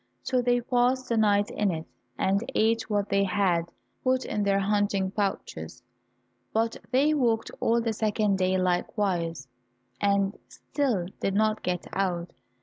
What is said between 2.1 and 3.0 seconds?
and ate